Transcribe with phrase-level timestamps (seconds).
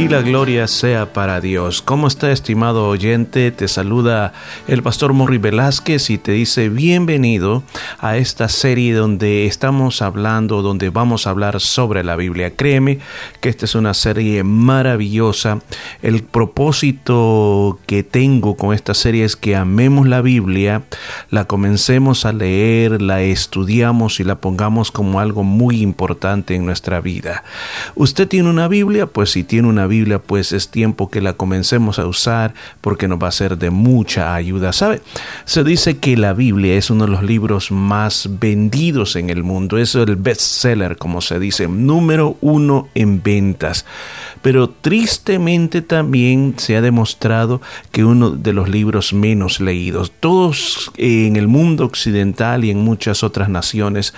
[0.00, 1.82] y la gloria sea para Dios.
[1.82, 3.50] ¿Cómo está estimado oyente?
[3.50, 4.32] Te saluda
[4.66, 7.62] el pastor Morri Velázquez y te dice bienvenido
[7.98, 12.56] a esta serie donde estamos hablando, donde vamos a hablar sobre la Biblia.
[12.56, 12.98] Créeme
[13.42, 15.60] que esta es una serie maravillosa.
[16.00, 20.82] El propósito que tengo con esta serie es que amemos la Biblia,
[21.28, 27.02] la comencemos a leer, la estudiamos y la pongamos como algo muy importante en nuestra
[27.02, 27.44] vida.
[27.96, 29.04] ¿Usted tiene una Biblia?
[29.04, 33.22] Pues si tiene una Biblia, pues es tiempo que la comencemos a usar porque nos
[33.22, 34.72] va a ser de mucha ayuda.
[34.72, 35.02] ¿Sabe?
[35.44, 39.76] Se dice que la Biblia es uno de los libros más vendidos en el mundo.
[39.76, 43.84] Es el bestseller, como se dice, número uno en ventas.
[44.40, 47.60] Pero tristemente también se ha demostrado
[47.92, 50.12] que uno de los libros menos leídos.
[50.18, 54.14] Todos en el mundo occidental y en muchas otras naciones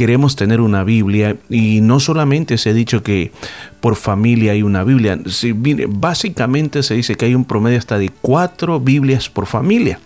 [0.00, 3.32] queremos tener una Biblia y no solamente se ha dicho que
[3.82, 5.18] por familia hay una Biblia,
[5.90, 10.00] básicamente se dice que hay un promedio hasta de cuatro Biblias por familia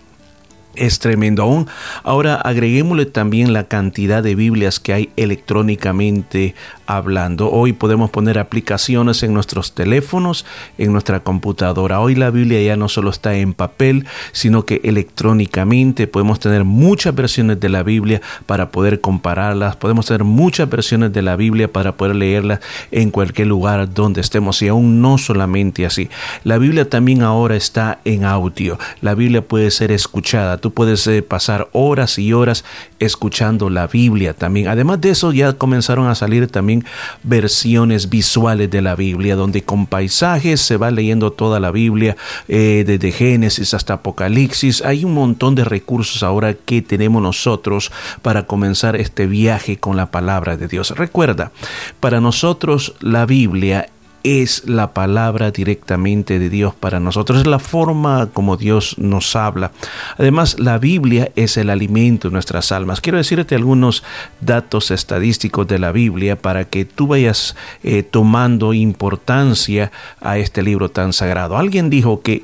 [0.75, 1.67] es tremendo aún.
[2.03, 6.55] Ahora agreguémosle también la cantidad de Biblias que hay electrónicamente
[6.85, 7.51] hablando.
[7.51, 10.45] Hoy podemos poner aplicaciones en nuestros teléfonos,
[10.77, 11.99] en nuestra computadora.
[11.99, 17.15] Hoy la Biblia ya no solo está en papel, sino que electrónicamente podemos tener muchas
[17.15, 19.75] versiones de la Biblia para poder compararlas.
[19.75, 22.59] Podemos tener muchas versiones de la Biblia para poder leerlas
[22.91, 24.61] en cualquier lugar donde estemos.
[24.61, 26.09] Y aún no solamente así.
[26.43, 28.77] La Biblia también ahora está en audio.
[29.01, 30.25] La Biblia puede ser escuchada
[30.57, 32.63] Tú puedes eh, pasar horas y horas
[32.99, 34.67] escuchando la Biblia también.
[34.67, 36.74] Además de eso, ya comenzaron a salir también
[37.23, 42.83] versiones visuales de la Biblia, donde con paisajes se va leyendo toda la Biblia, eh,
[42.85, 44.81] desde Génesis hasta Apocalipsis.
[44.83, 50.11] Hay un montón de recursos ahora que tenemos nosotros para comenzar este viaje con la
[50.11, 50.91] palabra de Dios.
[50.91, 51.51] Recuerda,
[51.99, 53.89] para nosotros la Biblia
[54.25, 59.71] es la palabra directamente de Dios para nosotros, es la forma como Dios nos habla.
[60.17, 63.01] Además, la Biblia es el alimento de nuestras almas.
[63.01, 64.03] Quiero decirte algunos
[64.41, 69.91] datos estadísticos de la Biblia para que tú vayas eh, tomando importancia
[70.21, 71.55] a este libro tan sagrado.
[71.55, 72.43] Alguien dijo que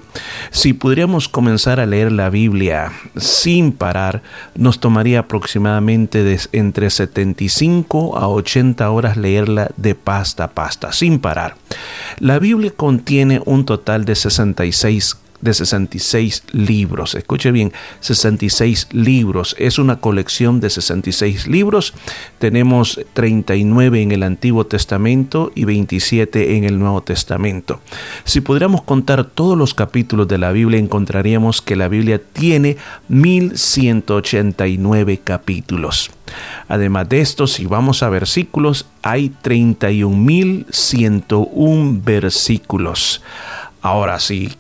[0.52, 4.22] si pudiéramos comenzar a leer la Biblia sin parar,
[4.54, 11.56] nos tomaría aproximadamente entre 75 a 80 horas leerla de pasta a pasta, sin parar.
[12.20, 17.16] La Biblia contiene un total de 66 de 66 libros.
[17.16, 19.56] Escuche bien, 66 libros.
[19.60, 21.94] Es una colección de 66 libros.
[22.40, 27.82] Tenemos 39 en el Antiguo Testamento y 27 en el Nuevo Testamento.
[28.24, 32.78] Si pudiéramos contar todos los capítulos de la Biblia, encontraríamos que la Biblia tiene
[33.10, 36.12] 1189 capítulos.
[36.68, 43.24] Además de esto, si vamos a versículos, hay 31.101 versículos.
[43.82, 44.52] Ahora, si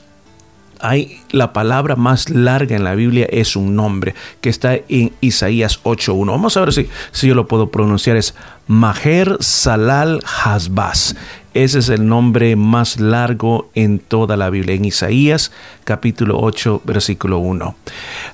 [0.81, 5.81] hay la palabra más larga en la Biblia es un nombre que está en Isaías
[5.83, 6.25] 8.1.
[6.27, 8.17] Vamos a ver si, si yo lo puedo pronunciar.
[8.17, 8.35] Es
[8.67, 11.16] Maher Salal Hasbaz.
[11.53, 15.51] Ese es el nombre más largo en toda la Biblia, en Isaías
[15.85, 17.75] capítulo 8, versículo 1.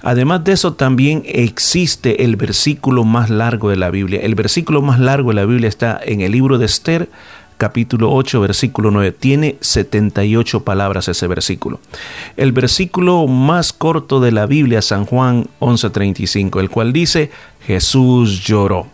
[0.01, 4.19] Además de eso, también existe el versículo más largo de la Biblia.
[4.21, 7.09] El versículo más largo de la Biblia está en el libro de Esther,
[7.57, 9.11] capítulo 8, versículo 9.
[9.11, 11.79] Tiene 78 palabras ese versículo.
[12.37, 17.31] El versículo más corto de la Biblia, San Juan 11:35, el cual dice,
[17.65, 18.87] Jesús lloró.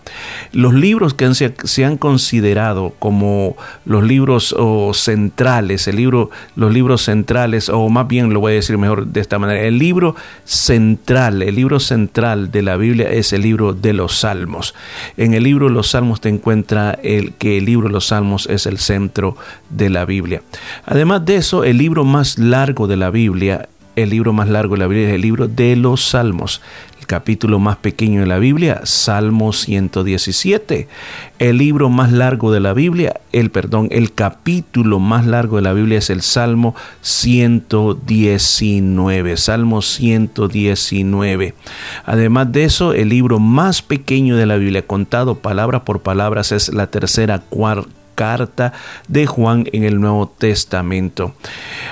[0.52, 3.56] Los libros que se, han considerado como
[3.86, 4.56] los libros
[4.94, 9.22] centrales, el libro, los libros centrales, o más bien lo voy a decir mejor de
[9.22, 13.94] esta manera, el libro central, el libro central de la Biblia es el libro de
[13.94, 14.76] los Salmos.
[15.18, 18.48] En el libro de los Salmos te encuentra el que el libro de los Salmos
[18.48, 19.36] es el centro
[19.70, 20.42] de la Biblia.
[20.86, 24.80] Además de eso, el libro más largo de la Biblia el libro más largo de
[24.80, 26.62] la Biblia es el libro de los Salmos
[27.10, 30.88] capítulo más pequeño de la Biblia, Salmo 117.
[31.40, 35.74] El libro más largo de la Biblia, el perdón, el capítulo más largo de la
[35.74, 39.38] Biblia es el Salmo 119.
[39.38, 41.56] Salmo 119.
[42.06, 46.72] Además de eso, el libro más pequeño de la Biblia, contado palabra por palabra, es
[46.72, 48.74] la tercera cuarta carta
[49.08, 51.34] de Juan en el Nuevo Testamento.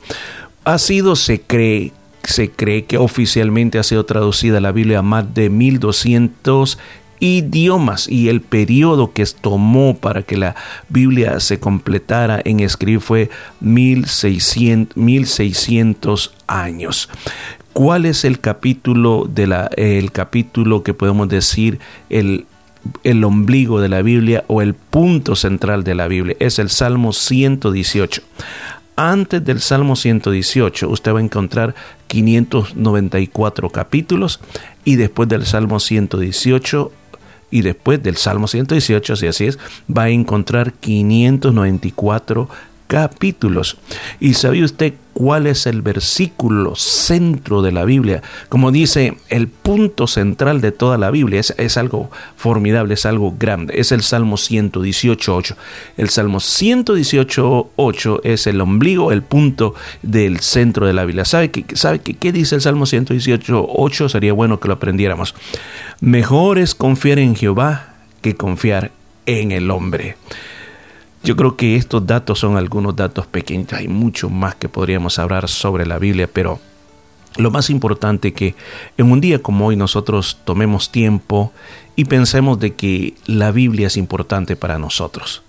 [0.65, 1.93] Ha sido, se cree,
[2.27, 6.79] se cree que oficialmente ha sido traducida la Biblia a más de 1200
[7.21, 10.55] idiomas y el periodo que tomó para que la
[10.89, 13.31] Biblia se completara en escribir fue
[13.61, 17.09] 1600, 1600 años.
[17.73, 21.79] ¿Cuál es el capítulo de el capítulo que podemos decir
[22.09, 22.47] el
[23.03, 26.37] el ombligo de la Biblia o el punto central de la Biblia?
[26.39, 28.23] Es el Salmo 118
[28.97, 31.75] antes del Salmo 118 usted va a encontrar
[32.09, 34.41] 594 capítulos
[34.85, 36.93] y después del Salmo 118
[37.51, 39.59] y después del Salmo 118, si así es,
[39.95, 42.49] va a encontrar 594
[42.89, 43.77] capítulos.
[44.19, 48.23] ¿Y sabe usted cuál es el versículo centro de la Biblia?
[48.51, 53.81] Como dice, el punto central de toda la Biblia es, algo formidable, es algo grande.
[53.81, 55.57] Es el Salmo 118.8.
[55.97, 61.25] El Salmo 118.8 es el ombligo, el punto del centro de la Biblia.
[61.25, 64.11] ¿Sabe, sabe qué dice el Salmo 118.8?
[64.11, 65.35] Sería bueno que lo aprendiéramos.
[66.01, 68.91] Mejor es confiar en Jehová que confiar
[69.25, 70.17] en el hombre.
[71.27, 73.73] Yo creo que estos datos son algunos datos pequeños.
[73.73, 76.61] Hay mucho más que podríamos hablar sobre la Biblia, pero
[77.37, 78.55] lo más importante que
[78.97, 81.53] en un día como hoy nosotros tomemos tiempo
[81.97, 85.43] y pensemos de que la Biblia es importante para nosotros.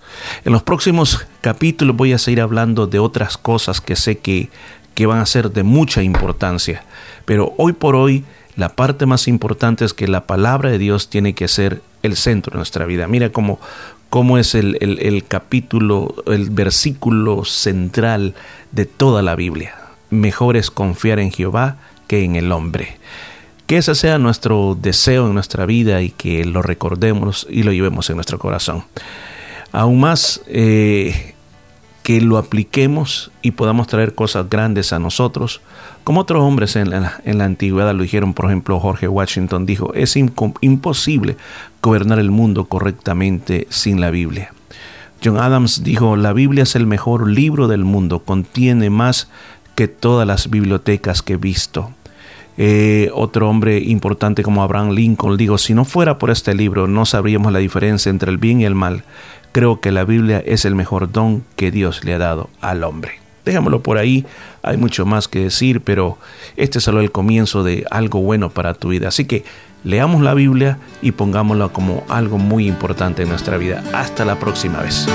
[0.44, 4.50] En los próximos capítulos voy a seguir hablando de otras cosas que sé que,
[4.96, 6.82] que van a ser de mucha importancia,
[7.24, 8.24] pero hoy por hoy
[8.56, 12.52] la parte más importante es que la palabra de Dios tiene que ser el centro
[12.52, 13.06] de nuestra vida.
[13.08, 13.58] Mira cómo,
[14.10, 18.34] cómo es el, el, capítulo, el versículo central
[18.72, 19.74] de toda la Biblia.
[20.10, 22.96] Mejor es confiar en Jehová que en el hombre.
[23.66, 28.08] Que ese sea nuestro deseo en nuestra vida y que lo recordemos y lo llevemos
[28.08, 28.84] en nuestro corazón.
[29.72, 31.34] Aún más, eh,
[32.08, 35.60] que lo apliquemos y podamos traer cosas grandes a nosotros,
[36.04, 39.92] como otros hombres en la, en la antigüedad lo dijeron, por ejemplo, Jorge Washington dijo,
[39.92, 41.36] es imposible
[41.82, 44.54] gobernar el mundo correctamente sin la Biblia.
[45.22, 49.28] John Adams dijo, la Biblia es el mejor libro del mundo, contiene más
[49.74, 51.90] que todas las bibliotecas que he visto.
[52.56, 57.04] Eh, otro hombre importante como Abraham Lincoln dijo, si no fuera por este libro no
[57.04, 59.04] sabríamos la diferencia entre el bien y el mal.
[59.52, 63.12] Creo que la Biblia es el mejor don que Dios le ha dado al hombre.
[63.44, 64.26] Dejémoslo por ahí,
[64.62, 66.18] hay mucho más que decir, pero
[66.56, 69.08] este es solo el comienzo de algo bueno para tu vida.
[69.08, 69.44] Así que
[69.84, 73.82] leamos la Biblia y pongámosla como algo muy importante en nuestra vida.
[73.94, 75.08] Hasta la próxima vez.